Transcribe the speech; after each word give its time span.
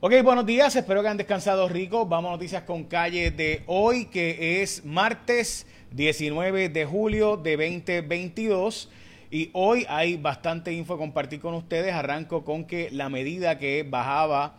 Ok, 0.00 0.12
buenos 0.22 0.46
días, 0.46 0.76
espero 0.76 1.02
que 1.02 1.08
han 1.08 1.16
descansado 1.16 1.68
rico. 1.68 2.06
Vamos 2.06 2.28
a 2.28 2.32
noticias 2.34 2.62
con 2.62 2.84
calle 2.84 3.32
de 3.32 3.64
hoy, 3.66 4.04
que 4.04 4.62
es 4.62 4.84
martes 4.84 5.66
19 5.90 6.68
de 6.68 6.84
julio 6.84 7.36
de 7.36 7.56
2022. 7.56 8.90
Y 9.32 9.50
hoy 9.54 9.86
hay 9.88 10.16
bastante 10.16 10.72
info 10.72 10.94
a 10.94 10.98
compartir 10.98 11.40
con 11.40 11.54
ustedes. 11.54 11.94
Arranco 11.94 12.44
con 12.44 12.64
que 12.64 12.90
la 12.92 13.08
medida 13.08 13.58
que 13.58 13.82
bajaba 13.82 14.54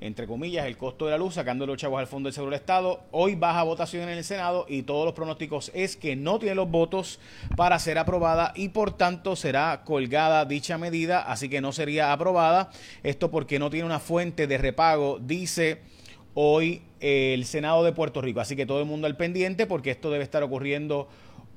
entre 0.00 0.26
comillas, 0.26 0.66
el 0.66 0.76
costo 0.76 1.06
de 1.06 1.12
la 1.12 1.18
luz, 1.18 1.34
sacando 1.34 1.66
los 1.66 1.78
chavos 1.78 1.98
al 1.98 2.06
Fondo 2.06 2.26
del 2.26 2.34
Seguro 2.34 2.50
del 2.50 2.60
Estado. 2.60 3.00
Hoy 3.12 3.34
baja 3.34 3.62
votación 3.62 4.08
en 4.08 4.18
el 4.18 4.24
Senado 4.24 4.66
y 4.68 4.82
todos 4.82 5.04
los 5.04 5.14
pronósticos 5.14 5.70
es 5.74 5.96
que 5.96 6.16
no 6.16 6.38
tiene 6.38 6.54
los 6.54 6.70
votos 6.70 7.18
para 7.56 7.78
ser 7.78 7.98
aprobada 7.98 8.52
y 8.54 8.68
por 8.68 8.92
tanto 8.92 9.36
será 9.36 9.82
colgada 9.84 10.44
dicha 10.44 10.76
medida, 10.78 11.22
así 11.22 11.48
que 11.48 11.60
no 11.60 11.72
sería 11.72 12.12
aprobada. 12.12 12.70
Esto 13.02 13.30
porque 13.30 13.58
no 13.58 13.70
tiene 13.70 13.86
una 13.86 14.00
fuente 14.00 14.46
de 14.46 14.58
repago, 14.58 15.18
dice 15.20 15.80
hoy 16.34 16.82
el 17.00 17.46
Senado 17.46 17.82
de 17.82 17.92
Puerto 17.92 18.20
Rico. 18.20 18.40
Así 18.40 18.56
que 18.56 18.66
todo 18.66 18.80
el 18.80 18.86
mundo 18.86 19.06
al 19.06 19.16
pendiente 19.16 19.66
porque 19.66 19.90
esto 19.90 20.10
debe 20.10 20.24
estar 20.24 20.42
ocurriendo 20.42 21.08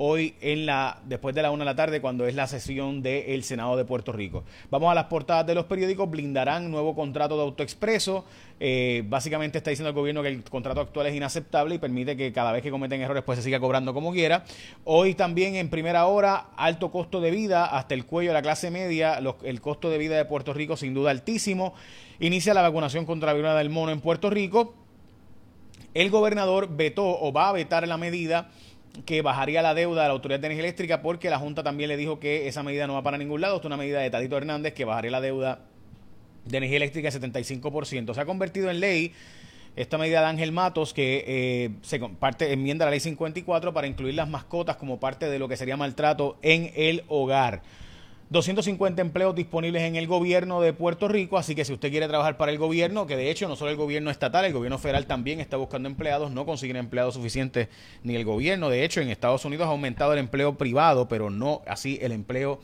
hoy 0.02 0.34
en 0.40 0.66
la 0.66 1.02
después 1.04 1.36
de 1.36 1.42
la 1.42 1.52
una 1.52 1.66
de 1.66 1.72
la 1.72 1.76
tarde 1.76 2.00
cuando 2.00 2.26
es 2.26 2.34
la 2.34 2.48
sesión 2.48 3.04
del 3.04 3.44
Senado 3.44 3.76
de 3.76 3.84
Puerto 3.84 4.14
Rico. 4.14 4.46
Vamos 4.72 4.90
a 4.90 4.96
las 4.96 5.06
portadas 5.06 5.46
de 5.46 5.54
los 5.54 5.66
periódicos, 5.66 6.10
blindarán 6.10 6.72
nuevo 6.72 6.96
contrato 6.96 7.36
de 7.36 7.44
autoexpreso. 7.44 8.24
Eh, 8.62 9.04
básicamente 9.08 9.58
está 9.58 9.72
diciendo 9.72 9.90
el 9.90 9.96
gobierno 9.96 10.22
que 10.22 10.30
el 10.30 10.44
contrato 10.44 10.80
actual 10.80 11.08
es 11.08 11.16
inaceptable 11.16 11.76
y 11.76 11.78
permite 11.80 12.16
que 12.16 12.32
cada 12.32 12.54
vez 12.54 12.64
que 12.64 12.72
cometen 12.72 13.02
errores 13.02 13.24
pues 13.26 13.40
se 13.40 13.44
siga 13.44 13.60
cobrando 13.60 13.94
como 13.94 14.14
quiera. 14.14 14.46
Hoy 14.86 15.16
también 15.16 15.56
en 15.56 15.70
primera 15.70 16.06
hora, 16.06 16.48
alto 16.56 16.92
costo 16.92 17.20
de 17.20 17.32
vida 17.32 17.66
hasta 17.66 17.94
el 17.94 18.06
cuello 18.06 18.30
de 18.30 18.36
la 18.36 18.42
clase 18.42 18.72
media, 18.72 19.20
el 19.44 19.62
costo 19.62 19.90
de 19.90 19.98
vida 19.98 20.16
de 20.16 20.24
Puerto 20.24 20.54
Rico 20.54 20.78
sin 20.78 20.94
duda 20.94 21.12
altísimo. 21.12 21.74
Inicia 22.22 22.54
la 22.54 22.62
vacunación 22.62 23.06
contra 23.06 23.28
la 23.28 23.34
viruela 23.34 23.58
del 23.58 23.70
mono 23.70 23.92
en 23.92 24.00
Puerto 24.00 24.30
Rico. 24.30 24.76
El 25.94 26.10
gobernador 26.10 26.70
vetó 26.70 27.20
o 27.20 27.34
va 27.34 27.50
a 27.50 27.52
vetar 27.52 27.86
la 27.86 27.98
medida 27.98 28.50
que 29.06 29.22
bajaría 29.22 29.62
la 29.62 29.74
deuda 29.74 30.04
de 30.04 30.08
la 30.08 30.14
Autoridad 30.14 30.40
de 30.40 30.48
Energía 30.48 30.66
Eléctrica 30.66 31.02
porque 31.02 31.30
la 31.30 31.40
Junta 31.40 31.64
también 31.64 31.90
le 31.90 31.98
dijo 31.98 32.20
que 32.20 32.48
esa 32.48 32.64
medida 32.64 32.88
no 32.88 32.94
va 32.94 33.04
para 33.04 33.18
ningún 33.18 33.42
lado. 33.42 33.56
Esto 33.56 33.68
es 33.68 33.70
una 33.70 33.78
medida 33.78 34.00
de 34.00 34.10
Tadito 34.10 34.38
Hernández 34.38 34.74
que 34.74 34.86
bajaría 34.86 35.12
la 35.12 35.22
deuda 35.22 35.62
de 36.46 36.58
energía 36.58 36.78
eléctrica 36.78 37.10
75%. 37.10 38.14
Se 38.14 38.22
ha 38.22 38.26
convertido 38.26 38.70
en 38.70 38.80
ley 38.80 39.14
esta 39.76 39.98
medida 39.98 40.22
de 40.22 40.26
Ángel 40.28 40.52
Matos 40.52 40.94
que 40.94 41.24
eh, 41.28 41.70
se 41.82 42.00
parte, 42.00 42.52
enmienda 42.52 42.86
la 42.86 42.92
ley 42.92 43.00
54 43.00 43.74
para 43.74 43.88
incluir 43.88 44.16
las 44.16 44.28
mascotas 44.28 44.76
como 44.76 45.00
parte 45.00 45.30
de 45.30 45.40
lo 45.40 45.48
que 45.48 45.58
sería 45.58 45.78
maltrato 45.78 46.38
en 46.42 46.72
el 46.76 47.04
hogar. 47.08 47.62
250 48.30 49.02
empleos 49.02 49.34
disponibles 49.34 49.82
en 49.82 49.96
el 49.96 50.06
gobierno 50.06 50.62
de 50.62 50.72
Puerto 50.72 51.08
Rico, 51.08 51.40
así 51.40 51.56
que 51.56 51.66
si 51.66 51.74
usted 51.74 51.90
quiere 51.90 52.08
trabajar 52.08 52.38
para 52.38 52.52
el 52.52 52.60
gobierno, 52.60 53.08
que 53.08 53.16
de 53.16 53.32
hecho 53.32 53.48
no 53.48 53.56
solo 53.56 53.72
el 53.72 53.78
gobierno 53.78 54.12
estatal, 54.12 54.46
el 54.46 54.54
gobierno 54.54 54.78
federal 54.78 55.08
también 55.08 55.40
está 55.40 55.58
buscando 55.58 55.90
empleados, 55.90 56.30
no 56.30 56.46
consiguen 56.46 56.76
empleados 56.76 57.16
suficientes 57.16 57.70
ni 58.04 58.16
el 58.16 58.26
gobierno, 58.26 58.70
de 58.70 58.86
hecho 58.86 59.02
en 59.02 59.10
Estados 59.10 59.46
Unidos 59.46 59.66
ha 59.66 59.72
aumentado 59.72 60.14
el 60.14 60.20
empleo 60.20 60.56
privado, 60.58 61.08
pero 61.08 61.32
no 61.32 61.64
así 61.66 61.98
el 62.04 62.12
empleo 62.12 62.60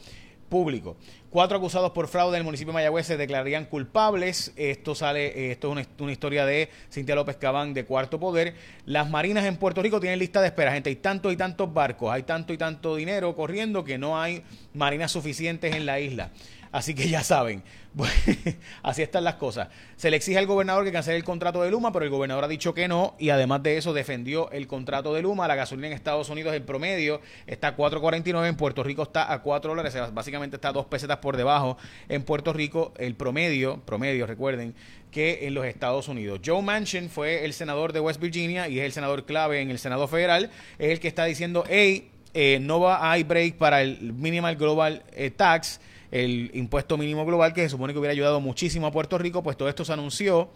público. 0.49 0.97
Cuatro 1.29 1.57
acusados 1.57 1.91
por 1.91 2.07
fraude 2.07 2.37
en 2.37 2.41
el 2.41 2.43
municipio 2.45 2.71
de 2.71 2.75
Mayagüez 2.75 3.05
se 3.05 3.17
declararían 3.17 3.65
culpables. 3.65 4.53
Esto 4.55 4.95
sale, 4.95 5.51
esto 5.51 5.67
es 5.77 5.87
una, 5.99 6.11
historia 6.11 6.45
de 6.45 6.69
Cintia 6.89 7.13
López 7.13 7.35
Cabán 7.35 7.73
de 7.73 7.83
Cuarto 7.83 8.19
Poder. 8.19 8.55
Las 8.85 9.09
marinas 9.09 9.43
en 9.45 9.57
Puerto 9.57 9.81
Rico 9.81 9.99
tienen 9.99 10.19
lista 10.19 10.39
de 10.39 10.47
espera, 10.47 10.71
gente. 10.71 10.89
Hay 10.89 10.95
tantos 10.95 11.33
y 11.33 11.35
tantos 11.35 11.73
barcos, 11.73 12.11
hay 12.11 12.23
tanto 12.23 12.53
y 12.53 12.57
tanto 12.57 12.95
dinero 12.95 13.35
corriendo 13.35 13.83
que 13.83 13.97
no 13.97 14.17
hay 14.17 14.43
marinas 14.73 15.11
suficientes 15.11 15.75
en 15.75 15.85
la 15.85 15.99
isla. 15.99 16.31
Así 16.75 16.93
que 16.93 17.07
ya 17.07 17.23
saben, 17.23 17.63
así 18.83 19.01
están 19.01 19.23
las 19.23 19.35
cosas. 19.35 19.69
Se 19.95 20.11
le 20.11 20.17
exige 20.17 20.37
al 20.37 20.45
gobernador 20.45 20.83
que 20.83 20.91
cancele 20.91 21.15
el 21.15 21.23
contrato 21.23 21.61
de 21.61 21.71
Luma, 21.71 21.93
pero 21.93 22.03
el 22.03 22.11
gobernador 22.11 22.43
ha 22.43 22.49
dicho 22.49 22.73
que 22.73 22.89
no 22.89 23.15
y 23.17 23.29
además 23.29 23.63
de 23.63 23.77
eso 23.77 23.93
defendió 23.93 24.51
el 24.51 24.67
contrato 24.67 25.13
de 25.13 25.21
Luma. 25.21 25.47
La 25.47 25.55
gasolina 25.55 25.87
en 25.87 25.93
Estados 25.93 26.29
Unidos 26.29 26.53
en 26.53 26.65
promedio 26.65 27.21
está 27.47 27.69
a 27.69 27.77
4.49, 27.77 28.49
en 28.49 28.57
Puerto 28.57 28.83
Rico 28.83 29.03
está 29.03 29.31
a 29.31 29.41
4 29.41 29.69
dólares, 29.69 29.95
básicamente 30.11 30.57
está 30.57 30.67
a 30.67 30.73
dos 30.73 30.85
pesetas 30.87 31.19
por 31.19 31.37
debajo 31.37 31.77
en 32.09 32.23
Puerto 32.23 32.51
Rico. 32.51 32.93
El 32.97 33.15
promedio, 33.15 33.79
promedio, 33.85 34.27
recuerden, 34.27 34.75
que 35.11 35.47
en 35.47 35.53
los 35.53 35.65
Estados 35.65 36.09
Unidos. 36.09 36.41
Joe 36.45 36.61
Manchin 36.61 37.09
fue 37.09 37.45
el 37.45 37.53
senador 37.53 37.93
de 37.93 38.01
West 38.01 38.19
Virginia 38.19 38.67
y 38.67 38.79
es 38.79 38.85
el 38.85 38.91
senador 38.91 39.25
clave 39.25 39.61
en 39.61 39.71
el 39.71 39.79
Senado 39.79 40.09
Federal. 40.09 40.51
Es 40.77 40.91
el 40.91 40.99
que 40.99 41.07
está 41.07 41.23
diciendo, 41.23 41.63
hey, 41.69 42.11
eh, 42.33 42.59
no 42.59 42.81
va 42.81 43.13
a 43.13 43.23
break 43.23 43.55
para 43.55 43.81
el 43.81 44.11
Minimal 44.11 44.57
Global 44.57 45.03
eh, 45.13 45.31
Tax 45.31 45.79
el 46.11 46.51
impuesto 46.53 46.97
mínimo 46.97 47.25
global 47.25 47.53
que 47.53 47.61
se 47.61 47.69
supone 47.69 47.93
que 47.93 47.99
hubiera 47.99 48.11
ayudado 48.13 48.39
muchísimo 48.41 48.87
a 48.87 48.91
Puerto 48.91 49.17
Rico, 49.17 49.43
pues 49.43 49.57
todo 49.57 49.69
esto 49.69 49.85
se 49.85 49.93
anunció, 49.93 50.49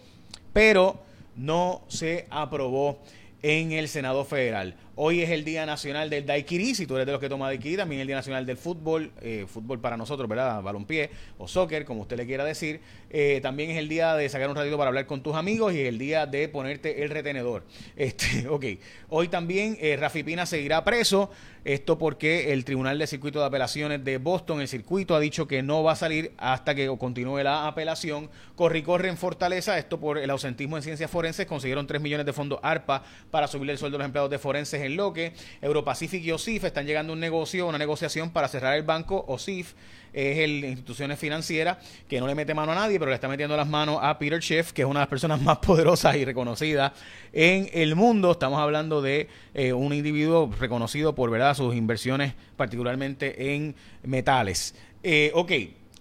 pero 0.54 1.00
no 1.36 1.82
se 1.88 2.28
aprobó 2.30 3.00
en 3.42 3.72
el 3.72 3.88
Senado 3.88 4.26
Federal. 4.26 4.76
Hoy 5.02 5.22
es 5.22 5.30
el 5.30 5.46
Día 5.46 5.66
Nacional 5.66 6.10
del 6.10 6.26
Daiquiri, 6.26 6.76
si 6.76 6.86
tú 6.86 6.96
eres 6.96 7.06
de 7.06 7.14
los 7.14 7.22
que 7.22 7.30
toma 7.30 7.46
Daiquiri, 7.46 7.78
también 7.78 8.02
el 8.02 8.08
Día 8.08 8.18
Nacional 8.18 8.46
del 8.46 8.58
Fútbol, 8.58 9.14
eh, 9.22 9.46
fútbol 9.48 9.80
para 9.80 9.96
nosotros, 9.96 10.28
¿verdad? 10.28 10.62
Balompié 10.62 11.10
o 11.38 11.48
soccer, 11.48 11.86
como 11.86 12.02
usted 12.02 12.18
le 12.18 12.26
quiera 12.26 12.44
decir. 12.44 12.82
Eh, 13.10 13.40
también 13.42 13.72
es 13.72 13.78
el 13.78 13.88
día 13.88 14.14
de 14.16 14.28
sacar 14.28 14.50
un 14.50 14.58
ratito 14.58 14.78
para 14.78 14.90
hablar 14.90 15.06
con 15.06 15.24
tus 15.24 15.36
amigos 15.36 15.74
y 15.74 15.80
el 15.80 15.98
día 15.98 16.26
de 16.26 16.50
ponerte 16.50 17.02
el 17.02 17.12
retenedor. 17.12 17.64
Este, 17.96 18.48
ok. 18.48 18.66
Hoy 19.10 19.30
también 19.30 19.78
eh, 19.80 19.96
Rafi 19.98 20.24
Pina 20.24 20.46
seguirá 20.46 20.84
preso. 20.84 21.30
Esto 21.66 21.98
porque 21.98 22.54
el 22.54 22.64
Tribunal 22.64 22.98
de 22.98 23.06
Circuito 23.06 23.40
de 23.40 23.46
Apelaciones 23.46 24.04
de 24.04 24.18
Boston, 24.18 24.62
el 24.62 24.70
circuito, 24.70 25.14
ha 25.14 25.20
dicho 25.20 25.46
que 25.46 25.62
no 25.62 25.84
va 25.84 25.92
a 25.92 25.96
salir 25.98 26.32
hasta 26.38 26.74
que 26.74 26.88
continúe 26.98 27.44
la 27.44 27.68
apelación. 27.68 28.30
Corre 28.56 28.80
y 28.80 28.82
corre 28.82 29.10
en 29.10 29.18
Fortaleza, 29.18 29.78
esto 29.78 30.00
por 30.00 30.18
el 30.18 30.30
ausentismo 30.30 30.78
en 30.78 30.84
ciencias 30.84 31.12
forenses. 31.12 31.46
Consiguieron 31.46 31.86
3 31.86 32.02
millones 32.02 32.26
de 32.26 32.32
fondos 32.32 32.60
ARPA 32.64 33.04
para 33.30 33.48
subir 33.48 33.70
el 33.70 33.78
sueldo 33.78 33.98
de 33.98 34.00
los 34.00 34.06
empleados 34.06 34.32
de 34.32 34.40
forenses 34.40 34.82
en 34.82 34.89
lo 34.96 35.14
que 35.14 35.34
Europacific 35.62 36.24
y 36.24 36.32
OSIF 36.32 36.66
están 36.66 36.86
llegando 36.86 37.14
a 37.14 37.16
un 37.16 37.20
negocio, 37.20 37.68
una 37.68 37.78
negociación 37.78 38.32
para 38.32 38.48
cerrar 38.48 38.76
el 38.76 38.84
banco. 38.84 39.26
OSIF 39.28 39.74
es 40.14 40.40
el 40.40 40.66
instituciones 40.66 41.20
financieras 41.20 41.78
que 42.08 42.20
no 42.20 42.28
le 42.28 42.36
mete 42.36 42.54
mano 42.54 42.72
a 42.72 42.76
nadie, 42.76 43.00
pero 43.00 43.10
le 43.10 43.16
está 43.16 43.28
metiendo 43.28 43.56
las 43.56 43.68
manos 43.68 44.00
a 44.02 44.18
Peter 44.18 44.42
Schiff, 44.42 44.72
que 44.72 44.82
es 44.82 44.88
una 44.88 45.00
de 45.00 45.04
las 45.04 45.10
personas 45.10 45.42
más 45.42 45.58
poderosas 45.60 46.16
y 46.16 46.26
reconocidas 46.26 46.94
en 47.34 47.70
el 47.74 47.96
mundo. 47.96 48.32
Estamos 48.32 48.60
hablando 48.60 49.02
de 49.02 49.28
eh, 49.54 49.74
un 49.74 49.94
individuo 49.94 50.52
reconocido 50.60 51.16
por 51.16 51.30
verdad 51.30 51.56
sus 51.56 51.76
inversiones, 51.76 52.34
particularmente 52.56 53.54
en 53.56 53.76
metales. 54.04 54.76
Eh, 55.04 55.32
ok, 55.34 55.52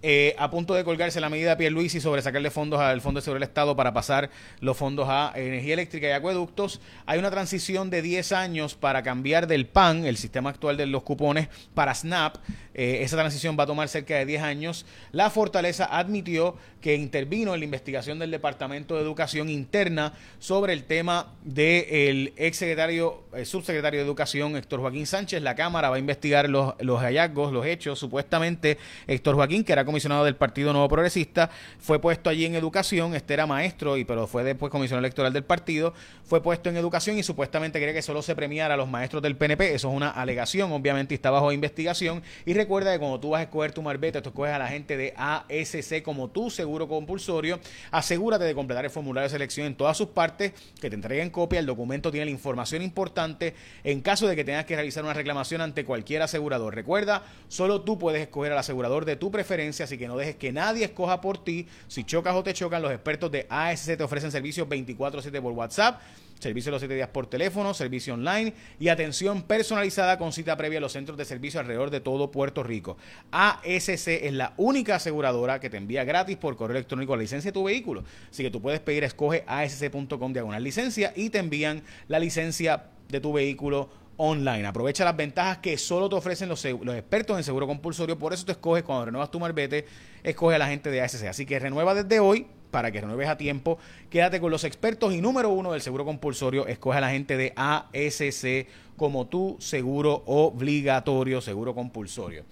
eh, 0.00 0.36
a 0.38 0.48
punto 0.48 0.74
de 0.74 0.84
colgarse 0.84 1.20
la 1.20 1.28
medida 1.28 1.50
de 1.50 1.56
Pierluisi 1.56 2.00
sobre 2.00 2.22
sacarle 2.22 2.50
fondos 2.50 2.78
al 2.78 3.00
Fondo 3.00 3.18
de 3.18 3.24
Seguridad 3.24 3.40
del 3.40 3.50
Estado 3.50 3.74
para 3.74 3.92
pasar 3.92 4.30
los 4.60 4.76
fondos 4.76 5.08
a 5.08 5.32
energía 5.34 5.74
eléctrica 5.74 6.06
y 6.06 6.12
acueductos. 6.12 6.80
Hay 7.04 7.18
una 7.18 7.32
transición 7.32 7.90
de 7.90 8.00
10 8.00 8.30
años 8.30 8.76
para 8.76 9.02
cambiar 9.02 9.48
del 9.48 9.66
PAN, 9.66 10.04
el 10.04 10.16
sistema 10.16 10.50
actual 10.50 10.76
de 10.76 10.86
los 10.86 11.02
cupones, 11.02 11.48
para 11.74 11.94
SNAP. 11.94 12.36
Eh, 12.74 13.02
esa 13.02 13.16
transición 13.16 13.56
va 13.58 13.64
a 13.64 13.66
tomar 13.66 13.88
cerca 13.88 14.14
de 14.14 14.24
10 14.24 14.42
años. 14.42 14.86
La 15.10 15.30
Fortaleza 15.30 15.86
admitió 15.90 16.54
que 16.80 16.94
intervino 16.94 17.54
en 17.54 17.60
la 17.60 17.64
investigación 17.64 18.20
del 18.20 18.30
Departamento 18.30 18.94
de 18.94 19.02
Educación 19.02 19.48
Interna 19.48 20.12
sobre 20.38 20.74
el 20.74 20.84
tema 20.84 21.34
del 21.42 22.32
ex 22.36 22.56
secretario, 22.56 23.24
el 23.34 23.46
subsecretario 23.46 23.98
de 23.98 24.06
Educación, 24.06 24.56
Héctor 24.56 24.78
Joaquín 24.78 25.06
Sánchez. 25.06 25.42
La 25.42 25.56
Cámara 25.56 25.90
va 25.90 25.96
a 25.96 25.98
investigar 25.98 26.48
los, 26.48 26.74
los 26.78 27.00
hallazgos, 27.00 27.52
los 27.52 27.66
hechos. 27.66 27.98
Supuestamente, 27.98 28.78
Héctor 29.08 29.34
Joaquín, 29.34 29.64
que 29.64 29.72
era 29.72 29.84
comisionado 29.88 30.26
del 30.26 30.36
Partido 30.36 30.72
Nuevo 30.72 30.86
Progresista, 30.86 31.48
fue 31.78 31.98
puesto 31.98 32.28
allí 32.28 32.44
en 32.44 32.54
educación, 32.54 33.14
este 33.14 33.32
era 33.32 33.46
maestro, 33.46 33.96
y 33.96 34.04
pero 34.04 34.26
fue 34.26 34.44
después 34.44 34.70
comisionado 34.70 35.00
electoral 35.00 35.32
del 35.32 35.44
partido, 35.44 35.94
fue 36.24 36.42
puesto 36.42 36.68
en 36.68 36.76
educación 36.76 37.16
y 37.16 37.22
supuestamente 37.22 37.80
quería 37.80 37.94
que 37.94 38.02
solo 38.02 38.20
se 38.20 38.36
premiara 38.36 38.74
a 38.74 38.76
los 38.76 38.86
maestros 38.86 39.22
del 39.22 39.34
PNP, 39.34 39.74
eso 39.74 39.88
es 39.88 39.96
una 39.96 40.10
alegación, 40.10 40.70
obviamente 40.72 41.14
está 41.14 41.30
bajo 41.30 41.52
investigación, 41.52 42.22
y 42.44 42.52
recuerda 42.52 42.92
que 42.92 42.98
cuando 42.98 43.18
tú 43.18 43.30
vas 43.30 43.40
a 43.40 43.42
escoger 43.44 43.72
tu 43.72 43.80
marbete, 43.80 44.20
tú 44.20 44.28
escoges 44.28 44.52
a 44.52 44.58
la 44.58 44.68
gente 44.68 44.98
de 44.98 45.14
ASC 45.16 46.02
como 46.02 46.28
tu 46.28 46.50
seguro 46.50 46.86
compulsorio, 46.86 47.60
asegúrate 47.90 48.44
de 48.44 48.54
completar 48.54 48.84
el 48.84 48.90
formulario 48.90 49.24
de 49.24 49.30
selección 49.30 49.66
en 49.66 49.74
todas 49.74 49.96
sus 49.96 50.08
partes, 50.08 50.52
que 50.78 50.90
te 50.90 50.96
entreguen 50.96 51.30
copia, 51.30 51.60
el 51.60 51.66
documento 51.66 52.10
tiene 52.10 52.26
la 52.26 52.30
información 52.30 52.82
importante 52.82 53.54
en 53.84 54.02
caso 54.02 54.26
de 54.26 54.36
que 54.36 54.44
tengas 54.44 54.66
que 54.66 54.74
realizar 54.74 55.02
una 55.02 55.14
reclamación 55.14 55.62
ante 55.62 55.86
cualquier 55.86 56.20
asegurador. 56.20 56.74
Recuerda, 56.74 57.22
solo 57.48 57.80
tú 57.80 57.98
puedes 57.98 58.20
escoger 58.20 58.52
al 58.52 58.58
asegurador 58.58 59.06
de 59.06 59.16
tu 59.16 59.30
preferencia 59.30 59.77
así 59.82 59.98
que 59.98 60.08
no 60.08 60.16
dejes 60.16 60.36
que 60.36 60.52
nadie 60.52 60.84
escoja 60.84 61.20
por 61.20 61.42
ti. 61.42 61.66
Si 61.86 62.04
chocas 62.04 62.34
o 62.34 62.42
te 62.42 62.54
chocan, 62.54 62.82
los 62.82 62.92
expertos 62.92 63.30
de 63.30 63.46
ASC 63.48 63.96
te 63.96 64.02
ofrecen 64.02 64.30
servicios 64.30 64.68
24/7 64.68 65.40
por 65.40 65.52
WhatsApp, 65.52 66.00
servicio 66.38 66.70
los 66.70 66.80
7 66.80 66.94
días 66.94 67.08
por 67.08 67.26
teléfono, 67.26 67.74
servicio 67.74 68.14
online 68.14 68.54
y 68.78 68.88
atención 68.88 69.42
personalizada 69.42 70.18
con 70.18 70.32
cita 70.32 70.56
previa 70.56 70.78
a 70.78 70.80
los 70.80 70.92
centros 70.92 71.18
de 71.18 71.24
servicio 71.24 71.60
alrededor 71.60 71.90
de 71.90 72.00
todo 72.00 72.30
Puerto 72.30 72.62
Rico. 72.62 72.96
ASC 73.30 74.08
es 74.08 74.32
la 74.32 74.54
única 74.56 74.96
aseguradora 74.96 75.60
que 75.60 75.70
te 75.70 75.76
envía 75.76 76.04
gratis 76.04 76.36
por 76.36 76.56
correo 76.56 76.76
electrónico 76.76 77.16
la 77.16 77.22
licencia 77.22 77.48
de 77.48 77.54
tu 77.54 77.64
vehículo. 77.64 78.04
Así 78.30 78.42
que 78.42 78.50
tú 78.50 78.62
puedes 78.62 78.80
pedir, 78.80 79.04
escoge 79.04 79.44
asc.com 79.46 80.32
diagonal 80.32 80.62
licencia 80.62 81.12
y 81.16 81.30
te 81.30 81.38
envían 81.38 81.82
la 82.06 82.18
licencia 82.18 82.84
de 83.08 83.20
tu 83.20 83.32
vehículo 83.32 83.88
online. 84.18 84.66
Aprovecha 84.66 85.04
las 85.04 85.16
ventajas 85.16 85.58
que 85.58 85.78
solo 85.78 86.08
te 86.10 86.16
ofrecen 86.16 86.48
los, 86.50 86.62
expertos 86.64 87.38
en 87.38 87.44
seguro 87.44 87.66
compulsorio. 87.66 88.18
Por 88.18 88.34
eso 88.34 88.44
te 88.44 88.52
escoges 88.52 88.82
cuando 88.82 89.06
renuevas 89.06 89.30
tu 89.30 89.40
marbete, 89.40 89.86
escoge 90.22 90.56
a 90.56 90.58
la 90.58 90.68
gente 90.68 90.90
de 90.90 91.00
ASC. 91.00 91.24
Así 91.24 91.46
que 91.46 91.58
renueva 91.58 91.94
desde 91.94 92.20
hoy 92.20 92.46
para 92.70 92.90
que 92.92 93.00
renueves 93.00 93.28
a 93.28 93.38
tiempo. 93.38 93.78
Quédate 94.10 94.40
con 94.40 94.50
los 94.50 94.64
expertos 94.64 95.14
y 95.14 95.20
número 95.20 95.48
uno 95.48 95.72
del 95.72 95.80
seguro 95.80 96.04
compulsorio, 96.04 96.66
escoge 96.66 96.98
a 96.98 97.00
la 97.00 97.10
gente 97.10 97.36
de 97.36 97.54
ASC 97.56 98.68
como 98.96 99.26
tu 99.28 99.56
seguro 99.60 100.22
obligatorio, 100.26 101.40
seguro 101.40 101.74
compulsorio. 101.74 102.44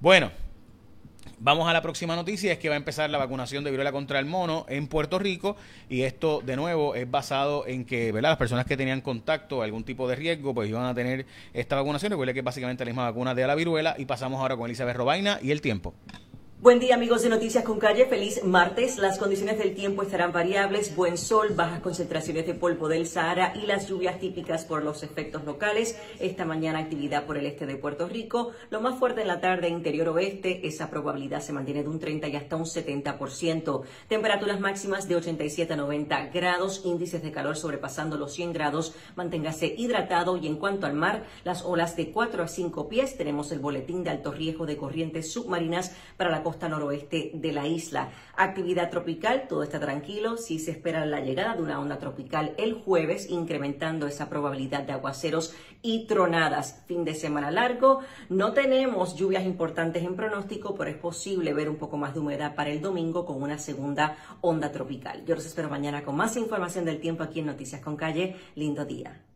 Bueno, 0.00 0.30
Vamos 1.42 1.66
a 1.66 1.72
la 1.72 1.80
próxima 1.80 2.14
noticia, 2.14 2.52
es 2.52 2.58
que 2.58 2.68
va 2.68 2.74
a 2.74 2.76
empezar 2.76 3.08
la 3.08 3.16
vacunación 3.16 3.64
de 3.64 3.70
viruela 3.70 3.92
contra 3.92 4.18
el 4.18 4.26
mono 4.26 4.66
en 4.68 4.88
Puerto 4.88 5.18
Rico 5.18 5.56
y 5.88 6.02
esto 6.02 6.42
de 6.44 6.54
nuevo 6.54 6.94
es 6.94 7.10
basado 7.10 7.66
en 7.66 7.86
que 7.86 8.12
¿verdad? 8.12 8.28
las 8.28 8.36
personas 8.36 8.66
que 8.66 8.76
tenían 8.76 9.00
contacto, 9.00 9.62
algún 9.62 9.82
tipo 9.82 10.06
de 10.06 10.16
riesgo, 10.16 10.52
pues 10.52 10.68
iban 10.68 10.84
a 10.84 10.94
tener 10.94 11.24
esta 11.54 11.76
vacunación. 11.76 12.10
Recuerde 12.10 12.34
que 12.34 12.40
es 12.40 12.44
básicamente 12.44 12.84
la 12.84 12.90
misma 12.90 13.04
vacuna 13.04 13.34
de 13.34 13.46
la 13.46 13.54
viruela 13.54 13.94
y 13.96 14.04
pasamos 14.04 14.38
ahora 14.38 14.54
con 14.54 14.66
Elizabeth 14.66 14.94
Robaina 14.94 15.38
y 15.40 15.50
el 15.50 15.62
tiempo. 15.62 15.94
Buen 16.62 16.78
día 16.78 16.94
amigos 16.94 17.22
de 17.22 17.30
Noticias 17.30 17.64
con 17.64 17.78
Calle, 17.78 18.04
feliz 18.04 18.44
martes. 18.44 18.98
Las 18.98 19.16
condiciones 19.16 19.56
del 19.56 19.74
tiempo 19.74 20.02
estarán 20.02 20.30
variables, 20.30 20.94
buen 20.94 21.16
sol, 21.16 21.54
bajas 21.56 21.80
concentraciones 21.80 22.46
de 22.46 22.52
polvo 22.52 22.86
del 22.86 23.06
Sahara 23.06 23.54
y 23.56 23.64
las 23.64 23.88
lluvias 23.88 24.20
típicas 24.20 24.66
por 24.66 24.84
los 24.84 25.02
efectos 25.02 25.42
locales. 25.46 25.98
Esta 26.18 26.44
mañana 26.44 26.80
actividad 26.80 27.24
por 27.24 27.38
el 27.38 27.46
este 27.46 27.64
de 27.64 27.76
Puerto 27.76 28.08
Rico. 28.08 28.50
Lo 28.68 28.82
más 28.82 28.98
fuerte 28.98 29.22
en 29.22 29.28
la 29.28 29.40
tarde 29.40 29.70
interior 29.70 30.10
oeste, 30.10 30.66
esa 30.68 30.90
probabilidad 30.90 31.40
se 31.40 31.54
mantiene 31.54 31.82
de 31.82 31.88
un 31.88 31.98
30 31.98 32.28
y 32.28 32.36
hasta 32.36 32.56
un 32.56 32.66
70%. 32.66 33.82
Temperaturas 34.08 34.60
máximas 34.60 35.08
de 35.08 35.16
87 35.16 35.72
a 35.72 35.76
90 35.76 36.26
grados, 36.26 36.82
índices 36.84 37.22
de 37.22 37.32
calor 37.32 37.56
sobrepasando 37.56 38.18
los 38.18 38.34
100 38.34 38.52
grados. 38.52 38.92
Manténgase 39.16 39.74
hidratado 39.78 40.36
y 40.36 40.46
en 40.46 40.56
cuanto 40.56 40.86
al 40.86 40.92
mar, 40.92 41.24
las 41.42 41.64
olas 41.64 41.96
de 41.96 42.10
4 42.10 42.42
a 42.42 42.48
5 42.48 42.86
pies. 42.90 43.16
Tenemos 43.16 43.50
el 43.50 43.60
boletín 43.60 44.04
de 44.04 44.10
alto 44.10 44.30
riesgo 44.30 44.66
de 44.66 44.76
corrientes 44.76 45.32
submarinas 45.32 45.96
para 46.18 46.28
la 46.28 46.49
costa 46.50 46.68
noroeste 46.68 47.30
de 47.32 47.52
la 47.52 47.68
isla. 47.68 48.10
Actividad 48.36 48.90
tropical, 48.90 49.46
todo 49.48 49.62
está 49.62 49.78
tranquilo. 49.78 50.36
Sí 50.36 50.58
se 50.58 50.72
espera 50.72 51.06
la 51.06 51.20
llegada 51.20 51.54
de 51.54 51.62
una 51.62 51.78
onda 51.78 52.00
tropical 52.00 52.54
el 52.58 52.74
jueves, 52.74 53.30
incrementando 53.30 54.08
esa 54.08 54.28
probabilidad 54.28 54.82
de 54.82 54.92
aguaceros 54.92 55.54
y 55.80 56.08
tronadas. 56.08 56.82
Fin 56.88 57.04
de 57.04 57.14
semana 57.14 57.52
largo. 57.52 58.00
No 58.28 58.52
tenemos 58.52 59.14
lluvias 59.14 59.44
importantes 59.44 60.02
en 60.02 60.16
pronóstico, 60.16 60.74
pero 60.74 60.90
es 60.90 60.96
posible 60.96 61.54
ver 61.54 61.70
un 61.70 61.76
poco 61.76 61.96
más 61.96 62.14
de 62.14 62.20
humedad 62.20 62.56
para 62.56 62.70
el 62.70 62.80
domingo 62.80 63.24
con 63.24 63.40
una 63.40 63.58
segunda 63.58 64.16
onda 64.40 64.72
tropical. 64.72 65.24
Yo 65.24 65.36
los 65.36 65.46
espero 65.46 65.70
mañana 65.70 66.02
con 66.02 66.16
más 66.16 66.36
información 66.36 66.84
del 66.84 66.98
tiempo 66.98 67.22
aquí 67.22 67.38
en 67.38 67.46
Noticias 67.46 67.80
con 67.80 67.94
Calle. 67.94 68.34
Lindo 68.56 68.84
día. 68.84 69.29